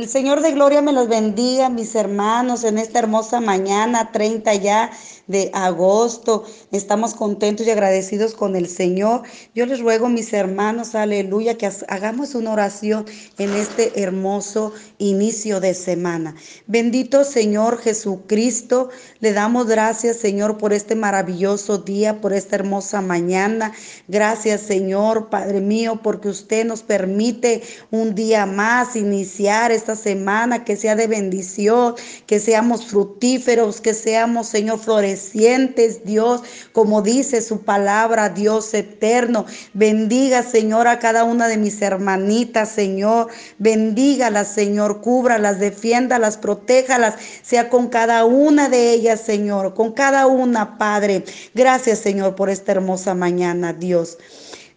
[0.00, 4.90] El Señor de Gloria me los bendiga, mis hermanos, en esta hermosa mañana, 30 ya
[5.30, 6.44] de agosto.
[6.72, 9.22] Estamos contentos y agradecidos con el Señor.
[9.54, 13.06] Yo les ruego, mis hermanos, aleluya, que hagamos una oración
[13.38, 16.34] en este hermoso inicio de semana.
[16.66, 18.90] Bendito Señor Jesucristo,
[19.20, 23.72] le damos gracias, Señor, por este maravilloso día, por esta hermosa mañana.
[24.08, 30.76] Gracias, Señor, Padre mío, porque usted nos permite un día más iniciar esta semana que
[30.76, 31.94] sea de bendición,
[32.26, 34.80] que seamos fructíferos, que seamos, Señor,
[35.20, 36.42] florecientes, Dios,
[36.72, 39.46] como dice su palabra, Dios eterno.
[39.74, 43.28] Bendiga, Señor, a cada una de mis hermanitas, Señor.
[43.58, 50.78] Bendígalas, Señor, cúbralas, defiéndalas, protéjalas, sea con cada una de ellas, Señor, con cada una,
[50.78, 51.24] Padre.
[51.54, 54.18] Gracias, Señor, por esta hermosa mañana, Dios.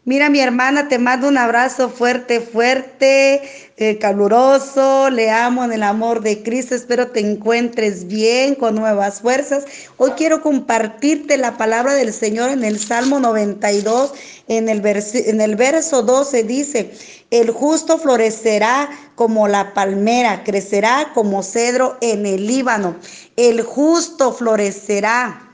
[0.06, 3.42] Mira, mi hermana, te mando un abrazo fuerte, fuerte,
[3.78, 5.10] eh, caluroso.
[5.10, 6.76] Le amo en el amor de Cristo.
[6.76, 9.64] Espero te encuentres bien, con nuevas fuerzas.
[9.96, 14.14] Hoy quiero compartirte la palabra del Señor en el Salmo 92,
[14.50, 16.92] en el, en el verso 12 dice,
[17.32, 22.98] el justo florecerá como la palmera, crecerá como cedro en el Líbano.
[23.38, 25.50] El justo florecerá.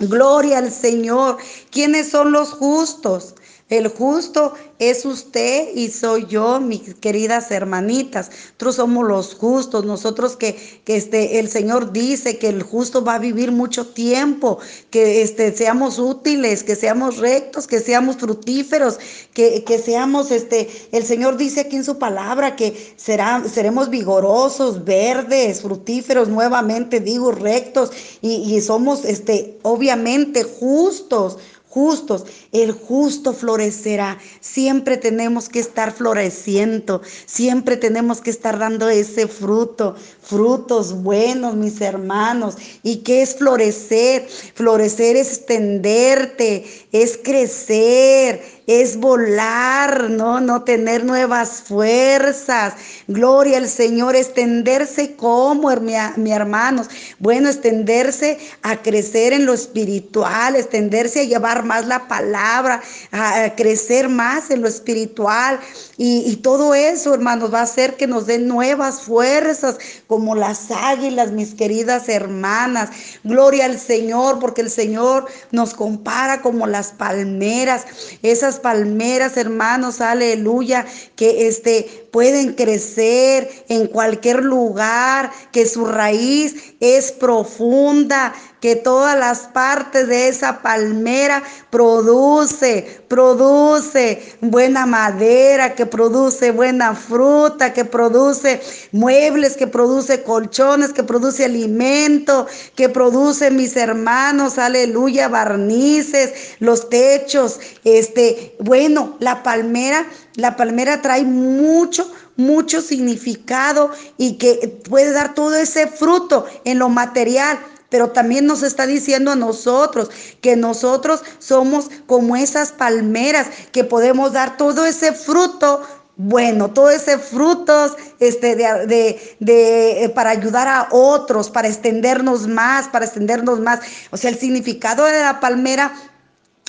[0.00, 1.38] Gloria al Señor.
[1.70, 3.36] ¿Quiénes son los justos?
[3.68, 8.30] El justo es usted y soy yo, mis queridas hermanitas.
[8.30, 13.16] Nosotros somos los justos, nosotros que, que este, el Señor dice que el justo va
[13.16, 18.98] a vivir mucho tiempo, que este, seamos útiles, que seamos rectos, que seamos fructíferos,
[19.34, 24.86] que, que seamos, este, el Señor dice aquí en su palabra que será, seremos vigorosos,
[24.86, 27.90] verdes, fructíferos, nuevamente digo, rectos,
[28.22, 31.36] y, y somos, este, obviamente justos
[31.68, 32.24] justos.
[32.52, 34.18] El justo florecerá.
[34.40, 37.02] Siempre tenemos que estar floreciendo.
[37.26, 39.94] Siempre tenemos que estar dando ese fruto.
[40.22, 42.56] Frutos buenos, mis hermanos.
[42.82, 44.28] ¿Y qué es florecer?
[44.54, 50.40] Florecer es extenderte, es crecer es volar, ¿no?
[50.40, 52.74] No tener nuevas fuerzas.
[53.06, 56.88] Gloria al Señor, extenderse como, mi, mi hermanos.
[57.18, 64.10] Bueno, extenderse a crecer en lo espiritual, extenderse a llevar más la palabra, a, crecer
[64.10, 65.58] más en lo espiritual.
[65.96, 70.70] Y, y todo eso, hermanos, va a hacer que nos den nuevas fuerzas, como las
[70.70, 72.90] águilas, mis queridas hermanas.
[73.24, 77.86] Gloria al Señor, porque el Señor nos compara como las palmeras,
[78.22, 80.86] esas palmeras, hermanos, aleluya,
[81.16, 89.40] que este pueden crecer en cualquier lugar, que su raíz es profunda, que todas las
[89.40, 99.56] partes de esa palmera produce, produce buena madera, que produce buena fruta, que produce muebles,
[99.56, 108.56] que produce colchones, que produce alimento, que produce mis hermanos, aleluya, barnices, los techos, este,
[108.58, 110.04] bueno, la palmera,
[110.34, 112.07] la palmera trae mucho
[112.38, 117.58] mucho significado y que puede dar todo ese fruto en lo material,
[117.90, 120.08] pero también nos está diciendo a nosotros
[120.40, 125.82] que nosotros somos como esas palmeras que podemos dar todo ese fruto
[126.20, 132.88] bueno, todo ese frutos este, de, de, eh, para ayudar a otros, para extendernos más,
[132.88, 133.78] para extendernos más.
[134.10, 135.92] O sea, el significado de la palmera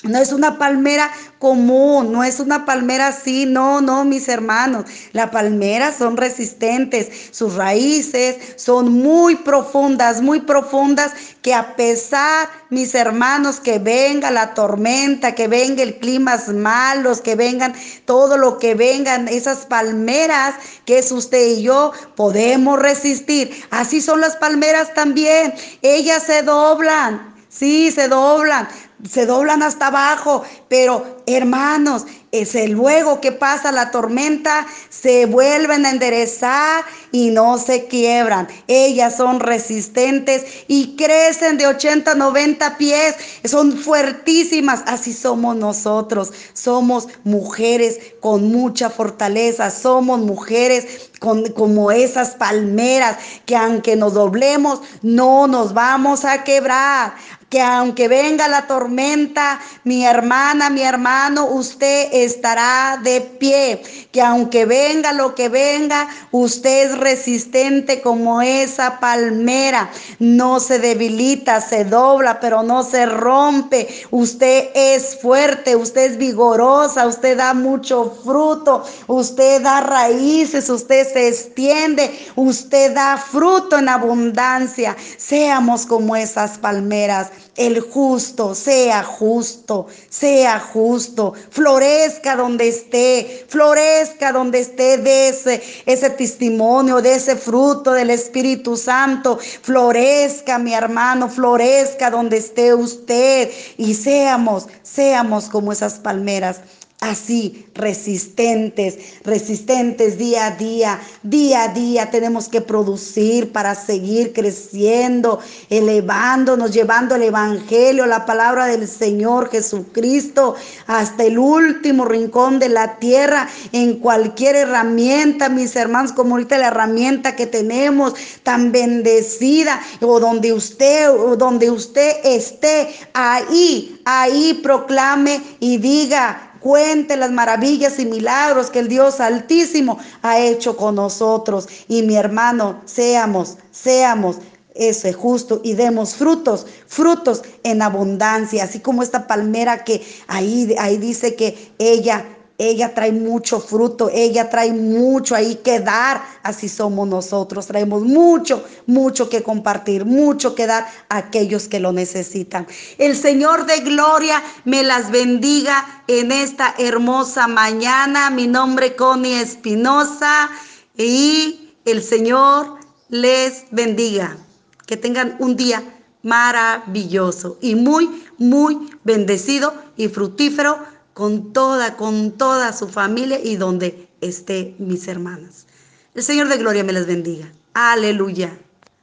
[0.03, 4.85] no es una palmera común, no es una palmera así, no, no, mis hermanos.
[5.11, 11.11] Las palmeras son resistentes, sus raíces son muy profundas, muy profundas,
[11.41, 17.35] que a pesar, mis hermanos, que venga la tormenta, que venga el clima malos, que
[17.35, 17.73] vengan
[18.05, 20.55] todo lo que vengan, esas palmeras
[20.85, 23.63] que es usted y yo, podemos resistir.
[23.69, 27.29] Así son las palmeras también, ellas se doblan.
[27.49, 28.69] Sí, se doblan,
[29.07, 35.89] se doblan hasta abajo, pero hermanos, ese luego que pasa la tormenta, se vuelven a
[35.89, 38.47] enderezar y no se quiebran.
[38.67, 43.15] Ellas son resistentes y crecen de 80, 90 pies,
[43.45, 44.83] son fuertísimas.
[44.85, 46.31] Así somos nosotros.
[46.53, 54.81] Somos mujeres con mucha fortaleza, somos mujeres con, como esas palmeras que aunque nos doblemos,
[55.01, 57.15] no nos vamos a quebrar.
[57.49, 60.83] que aunque venga la tormenta, mi hermana, mi
[61.19, 63.81] hermano, usted estará de pie,
[64.11, 69.89] que aunque venga lo que venga, usted es resistente como esa palmera,
[70.19, 77.05] no se debilita, se dobla, pero no se rompe, usted es fuerte, usted es vigorosa,
[77.05, 84.95] usted da mucho fruto, usted da raíces, usted se extiende, usted da fruto en abundancia,
[85.17, 87.29] seamos como esas palmeras
[87.59, 96.09] el justo sea justo, sea justo, florezca donde esté, florezca donde esté de ese, ese
[96.11, 103.51] testimonio, de ese fruto del Espíritu Santo, florezca mi hermano, florezca donde esté usted.
[103.77, 106.61] Y seamos, seamos como esas palmeras
[107.01, 115.39] así, resistentes, resistentes día a día, día a día tenemos que producir para seguir creciendo,
[115.69, 120.55] elevándonos, llevando el Evangelio, la palabra del Señor Jesucristo
[120.87, 126.67] hasta el último rincón de la tierra, en cualquier herramienta, mis hermanos, como ahorita la
[126.67, 128.13] herramienta que tenemos
[128.43, 137.15] tan bendecida, o donde usted, o donde usted esté, ahí, ahí proclame y diga, Cuente
[137.15, 141.67] las maravillas y milagros que el Dios Altísimo ha hecho con nosotros.
[141.87, 144.37] Y mi hermano, seamos, seamos
[144.75, 150.97] ese justo y demos frutos, frutos en abundancia, así como esta palmera que ahí, ahí
[150.97, 152.25] dice que ella
[152.59, 158.65] ella trae mucho fruto, ella trae mucho ahí que dar, así somos nosotros, traemos mucho,
[158.85, 162.67] mucho que compartir, mucho que dar a aquellos que lo necesitan.
[162.97, 168.29] El Señor de gloria me las bendiga en esta hermosa mañana.
[168.29, 170.49] Mi nombre Connie Espinosa
[170.97, 172.77] y el Señor
[173.07, 174.37] les bendiga.
[174.85, 175.81] Que tengan un día
[176.23, 184.07] maravilloso y muy, muy bendecido y fructífero con toda, con toda su familia y donde
[184.21, 185.67] esté mis hermanas.
[186.15, 187.51] El Señor de gloria me les bendiga.
[187.73, 188.57] Aleluya.